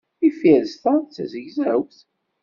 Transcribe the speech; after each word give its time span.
Tifirest-a 0.19 0.93
d 1.01 1.05
tazegzawt. 1.15 1.97